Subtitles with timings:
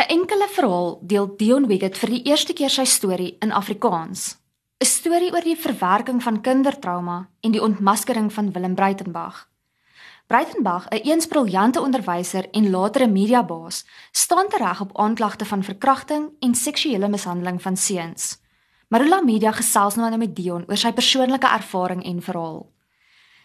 [0.00, 4.36] 'n enkele verhaal deel Dion Wiggett vir die eerste keer sy storie in Afrikaans.
[4.80, 9.48] 'n Storie oor die verwerking van kindertrauma en die ontmaskering van Willem Breitenberg.
[10.26, 16.54] Breitenberg, 'n eens briljante onderwyser en latere mediabaas, staan tereg op aanklagte van verkrachting en
[16.54, 18.40] seksuele mishandeling van seuns.
[18.88, 22.72] Marula Media gesels nou met Dion oor sy persoonlike ervaring en verhaal.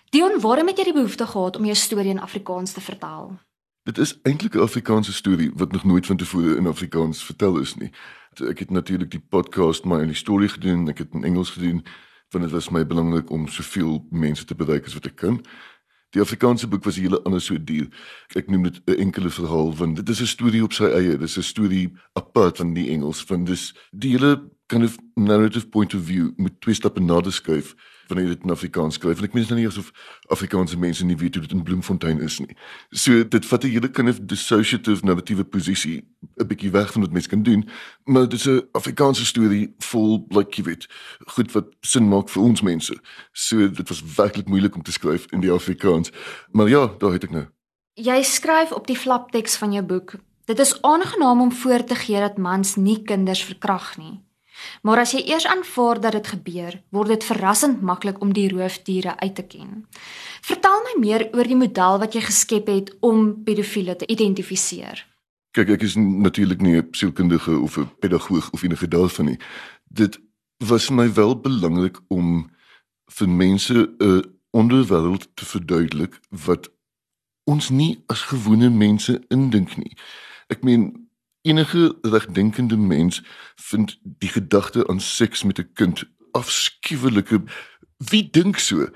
[0.10, 3.40] Dion, waarom het jy die behoefte gehad om jou storie in Afrikaans te vertel?
[3.86, 7.76] Dit is eintlik 'n Afrikaanse storie wat nog nooit van tevore in Afrikaans vertel is
[7.76, 7.92] nie.
[8.34, 11.86] Ek het natuurlik die podcast my in die storie gedoen, ek het in Engels gedoen,
[12.30, 15.46] want dit was my belangrik om soveel mense te bereik as wat ek kan.
[16.10, 17.88] Die Afrikaanse boek was 'n hele ander soort dier.
[18.36, 21.18] Ek noem dit 'n enkele verhaal want dit is 'n storie op sy eie.
[21.18, 23.24] Dit is 'n storie apart van die Engels.
[23.24, 27.76] Van dis die hele kind of narrative point of view met twee stappe nader skuif
[28.08, 29.20] wanneer jy dit in Afrikaans skryf.
[29.20, 29.92] En ek meen dit nou nie asof
[30.34, 32.58] Afrikaanse mense nie weet hoe dit in Bloemfontein is nie.
[32.92, 36.06] So dit vat 'n hele kind of dissociative narratiewe posisie
[36.38, 37.68] 'n bietjie weg van wat mense kan doen,
[38.06, 40.88] maar dit is 'n Afrikaanse storie vol like you weet,
[41.34, 42.94] goed wat sin maak vir ons mense.
[43.32, 46.12] So dit was werklik moeilik om te skryf in die Afrikaans.
[46.52, 47.46] Maar ja, daar het ek nou.
[47.94, 50.16] Jy skryf op die flapteks van jou boek.
[50.46, 54.26] Dit is aangenaam om voor te gee dat mans nie kinders verkrag nie.
[54.82, 59.18] Maar as jy eers aanvaar dat dit gebeur, word dit verrassend maklik om die roofdiere
[59.20, 59.86] uit te ken.
[60.42, 65.06] Vertel my meer oor die model wat jy geskep het om pedofiele te identifiseer.
[65.56, 69.40] Kyk, ek is natuurlik nie 'n sielkundige of 'n pedagoog of enige daarvan nie.
[69.88, 70.20] Dit
[70.58, 72.52] was my wel belangrik om
[73.06, 76.72] vir mense 'n onderwêreld te verduidelik wat
[77.44, 79.98] ons nie as gewone mense indink nie.
[80.48, 81.05] Ek meen
[81.46, 83.24] enige regdenkende mens
[83.56, 87.44] vind die gedagte aan seks met 'n kind afskuwelike.
[87.98, 88.90] Wie dink so?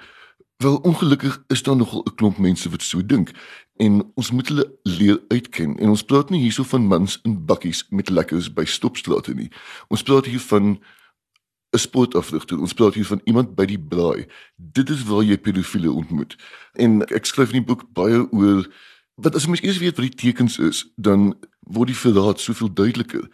[0.58, 3.32] Wel ongelukkig is daar nogal 'n klomp mense wat so dink
[3.76, 5.78] en ons moet hulle leer uitken.
[5.78, 9.52] En ons praat nie hierso van mans in bakkies met lekkers by stopstrate nie.
[9.88, 10.80] Ons praat hier van
[11.72, 12.60] 'n sportafrigter.
[12.60, 14.26] Ons praat hier van iemand by die braai.
[14.56, 16.36] Dit is waar jy pedofiele ontmoet.
[16.74, 18.74] En ek skryf in die boek baie oor
[19.22, 23.30] wat as mens eers weet wat die tekens is, dan word die verraad soveel duideliker.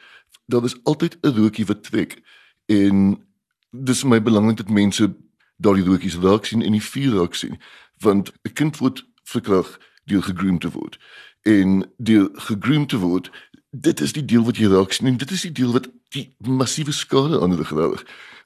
[0.45, 2.21] Daar is altyd 'n rookie wat trek
[2.65, 3.25] en
[3.71, 5.15] dis my belangrik dat mense
[5.57, 7.59] daardie rookies raak sien en die vuur raak sien,
[7.99, 10.99] want 'n kind word verkrag deur gegroom te word.
[11.41, 13.31] En deur gegroom te word,
[13.69, 16.35] dit is die deel wat jy raak sien en dit is die deel wat die
[16.39, 17.99] massiewe skade aan hulle gedoen.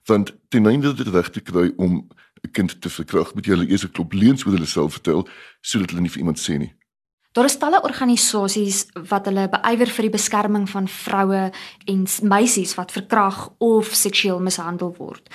[0.05, 2.07] Want ten einde dit reg te kry om
[2.44, 5.28] 'n kind te verkrag, moet jy hulle eers 'n klop leuns oor hulle self vertel
[5.61, 6.78] sodat hulle nie vir iemand sê nie.
[7.39, 11.45] Daar is talle organisasies wat hulle beywer vir die beskerming van vroue
[11.88, 15.29] en meisies wat verkrag of seksueel mishandel word.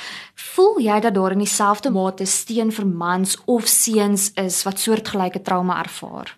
[0.53, 5.41] Voel jy dat daar in dieselfde mate steun vir mans of seuns is wat soortgelyke
[5.41, 6.35] trauma ervaar?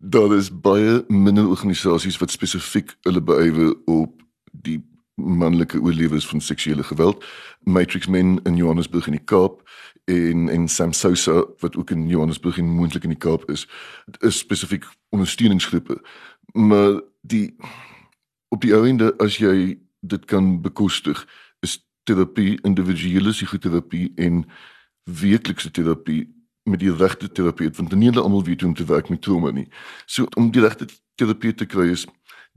[0.00, 4.16] Daar is baie minder organisasies wat spesifiek hulle beywer op
[4.64, 4.80] die
[5.14, 7.24] manlike oorlewers van seksuele geweld.
[7.60, 9.62] Matrix Men in Johannesburg in die Kaap
[10.04, 13.68] en en Sam Sosa wat ook in Johannesburg en moontlik in die Kaap is,
[14.18, 16.00] is spesifiek ondersteuningsgroepe.
[16.52, 17.56] Maar die
[18.48, 21.26] op die einde as jy dit kan bekostig,
[21.60, 24.44] is terapie individuele psigoterapie en
[25.04, 26.26] werklikse terapie
[26.62, 29.68] met die regte terapeut want nie almal weet hoe om te werk met trauma nie.
[30.06, 32.06] So om die regte terapeut te kry is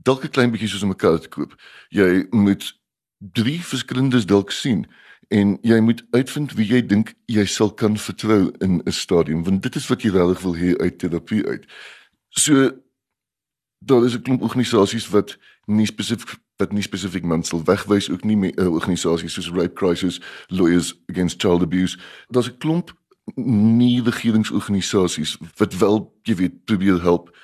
[0.06, 1.52] dalk 'n klein bietjie soos om 'n kaart te koop.
[1.90, 2.64] Jy moet
[3.18, 4.86] drie verskillendes dalk sien
[5.28, 9.62] en jy moet uitvind wie jy dink jy sal kan vertrou in 'n stadium want
[9.62, 11.66] dit is wat jy regtig wil hê uit terapie uit.
[12.28, 12.70] So
[13.78, 18.24] daar is 'n klomp organisasies wat nie spesifiek wat nie spesifiek mens sal wegwys ook
[18.24, 21.98] nie uh, organisasies soos Rape Crisis Lawyers Against Child Abuse.
[22.28, 22.94] Daar's 'n klomp
[23.34, 27.36] nie regeringsorganisasies wat wel jy weet probeer help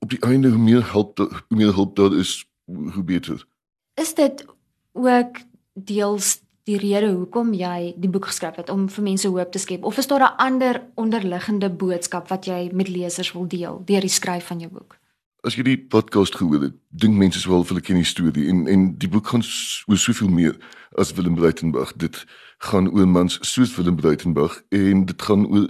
[0.00, 3.46] op die einde hoe meer help hoe meer hulp daar is hoe beter.
[3.94, 4.44] Is dit
[4.92, 5.40] ook
[5.74, 9.84] deels die rede hoekom jy die boek geskryf het om vir mense hoop te skep
[9.84, 14.16] of is daar 'n ander onderliggende boodskap wat jy met lesers wil deel deur die
[14.18, 14.98] skryf van jou boek?
[15.42, 18.66] As jy die podcast gehoor het, dink mense sou wel vir 'n ken storie en
[18.66, 19.42] en die boek gaan
[19.86, 20.56] oor soveel meer
[20.96, 21.92] as Willem Breitenberg.
[21.96, 22.26] Dit
[22.58, 25.68] gaan oor mans soos Willem Breitenberg en dit gaan oor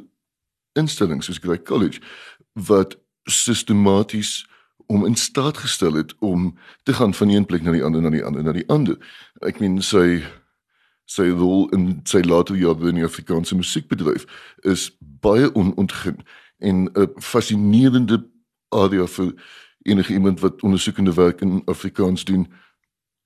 [0.72, 2.00] instellings soos Grey College
[2.52, 4.48] wat sistematies
[4.86, 8.10] om in staat gestel het om te gaan van een plek na die ander na
[8.10, 8.96] die ander na die ander.
[9.46, 10.22] Ek meen sy
[11.10, 14.26] sy rol in sy later jare in die Afrikaanse musiekbedryf
[14.62, 16.20] is baie onontgin
[16.58, 18.26] en 'n fascinerende
[18.68, 19.34] area vir
[19.82, 22.46] enige iemand wat ondersoekende werk in Afrikaans doen.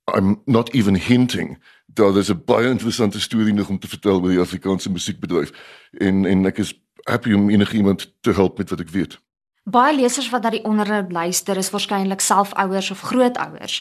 [0.05, 4.29] I'm not even hinting dat daar 'n baie interessante storie nog om te vertel oor
[4.29, 5.51] die Afrikaanse musiekbedryf
[5.91, 9.21] en en ek is happy om enige iemand te help met wat ek weet.
[9.65, 13.79] Baie lesers wat na die onderhoud luister is waarskynlik selfouers of grootouers.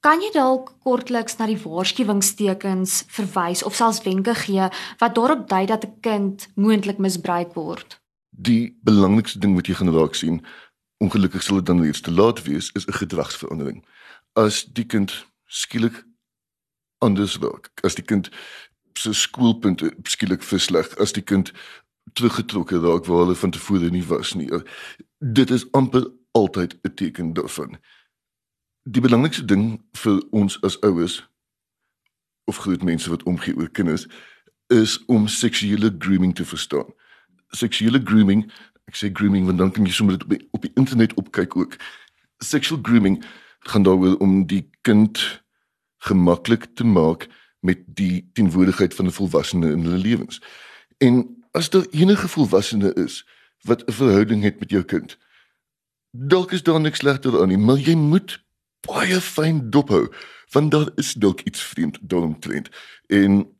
[0.00, 4.70] Kan jy dalk kortliks na die waarskuwingstekens verwys of selfs wenke gee
[5.02, 8.00] wat daarop dui dat 'n kind moontlik misbruik word?
[8.30, 10.40] Die belangrikste ding wat jy gaan raak sien,
[11.04, 13.84] ongelukkig sal dit dan reeds te laat wees, is 'n gedragsverandering.
[14.32, 16.04] As die kind skielik
[16.98, 18.30] anders raak, as die kind
[18.94, 21.52] se skoolpunte skielik versleg, as die kind
[22.12, 24.50] teruggetrokke raak waar hulle van tevore nie was nie.
[25.18, 27.78] Dit is amper altyd 'n teken daarvan.
[28.82, 31.28] Die belangrikste ding vir ons as ouers
[32.44, 34.06] of groot mense wat omgee oor kinders
[34.66, 36.86] is om seksuele grooming te verstaan.
[37.48, 38.52] Seksuele grooming,
[38.84, 41.56] ek sê grooming want dan kan jy sommer dit op die, op die internet opkyk
[41.56, 41.76] ook.
[42.38, 43.24] Sexual grooming
[43.58, 45.42] gaan daaroor om die kind
[45.98, 47.26] gemaklik te maak
[47.60, 50.42] met die teenwoordigheid van 'n volwassene in hulle lewens.
[50.98, 53.24] En as daar enige volwassene is
[53.60, 55.18] wat 'n verhouding het met jou kind,
[56.10, 58.44] dalk is daar niks sleg daaraan nie, maar jy moet
[58.80, 60.12] baie fyn dophou
[60.50, 62.68] want daar is dalk iets vreemd daaromtrent.
[63.06, 63.56] En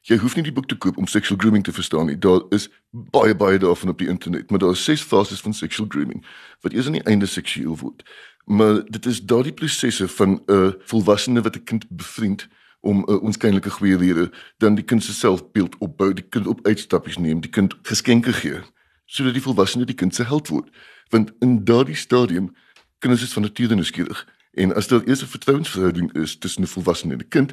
[0.00, 2.18] jy hoef nie die boek te koop om sexual grooming te verstaan nie.
[2.18, 5.88] Daar is baie baie daarvan op die internet, maar daar is ses fases van sexual
[5.88, 6.26] grooming
[6.60, 8.04] wat eers aan die einde seksueel word.
[8.44, 12.48] Maar dit is daardie prosesse van 'n uh, volwassene wat 'n kind bevriend
[12.80, 16.66] om uh, eh, onskynlike goeie rede dan die kind se selfbeeld opbou, die kind op
[16.66, 18.62] uitstappies neem, die kind geskenke gee
[19.08, 20.68] sodat die volwassene die kind se held word.
[21.08, 22.50] Want in daardie stadium
[22.98, 27.12] kinders is van nature nuuskierig en as daar eers 'n vertrouensverhouding is tussen 'n volwassene
[27.12, 27.52] en 'n kind,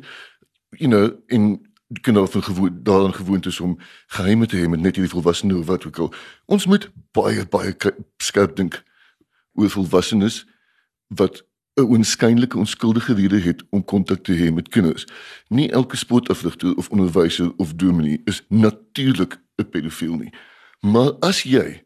[0.69, 4.79] you know, in die kind van gewoon daarin gewoond is om geheime te hê met
[4.79, 6.13] net hierdie volwassene of wat ook al.
[6.45, 7.75] Ons moet baie baie
[8.17, 8.83] skerp dink
[9.53, 10.45] oor volwassenes
[11.07, 11.45] wat
[11.75, 15.07] 'n onskynlike onskuldige rede het om kontak te hê met kinders.
[15.47, 20.33] Nie elke sportafrigter of onderwyser of dominee is natuurlik 'n pedofiel nie.
[20.79, 21.83] Maar as jy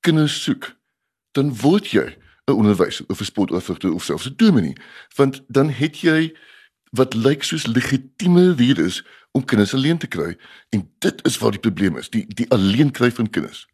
[0.00, 0.76] kinders soek,
[1.32, 4.76] dan word jy 'n onderwyser of 'n sportafrigter of selfs 'n dominee,
[5.16, 6.36] want dan het jy
[6.90, 10.36] wat lyk soos legitieme redes om kinders alleen te kry.
[10.68, 13.68] En dit is waar die probleem is, die die alleen kry van kinders.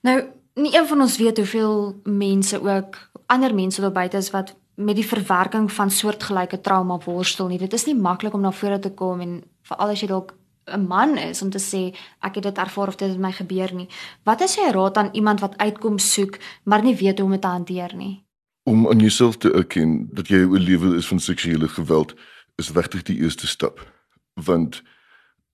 [0.00, 0.24] Nou,
[0.54, 4.96] nie een van ons weet hoeveel mense ook ander mense daar buite is wat met
[4.96, 7.58] die verwerking van soortgelyke trauma worstel nie.
[7.58, 10.34] Dit is nie maklik om na vore te kom en veral as jy dalk
[10.66, 13.74] 'n man is om te sê ek het dit ervaar of dit het my gebeur
[13.74, 13.88] nie.
[14.24, 17.40] Wat is jou raad aan iemand wat uitkom soek maar nie weet hoe om dit
[17.40, 18.24] te hanteer nie?
[18.62, 22.14] Om aan jouself te erken dat jy 'n lewe is van seksuele geweld
[22.56, 23.92] is regtig die eerste stap.
[24.34, 24.82] Want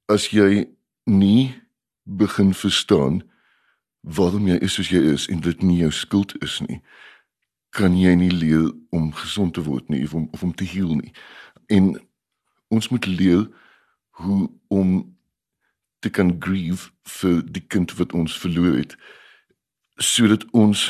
[0.07, 0.69] as jy
[1.05, 1.63] nie
[2.03, 3.23] begin verstaan
[4.01, 6.81] waarom jy is soos jy is en dit nie jou skuld is nie,
[7.71, 10.95] kan jy nie leer om gesond te word nie of om of om te heal
[10.99, 11.13] nie.
[11.67, 11.95] En
[12.69, 13.47] ons moet leer
[14.23, 15.17] hoe om
[16.01, 16.91] te kan grieve
[17.21, 18.97] vir die kind wat ons verloor het
[20.01, 20.89] sodat ons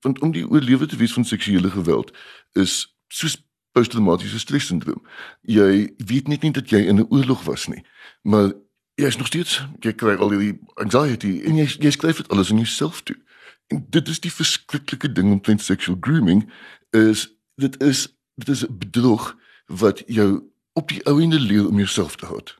[0.00, 2.12] want om die oorlewe te wees van seksuele geweld
[2.52, 3.36] is soos
[3.76, 5.02] posttraumatiese stresssindroom.
[5.42, 7.84] Jy weet net nie dat jy in 'n oorlog was nie,
[8.22, 8.52] maar
[8.94, 12.50] jy is nog steeds jy kry al die anxiety en jy jy skryf dit alles
[12.50, 13.16] in jouself toe.
[13.66, 16.52] En dit is die verskriklike ding om teen sexual grooming
[16.90, 19.36] is dit is dit is 'n bedrog
[19.66, 20.42] wat jou
[20.72, 22.56] op die ou ende leer om jouself te haat.